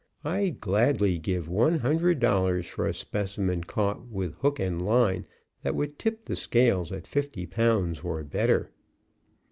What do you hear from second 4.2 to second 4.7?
hook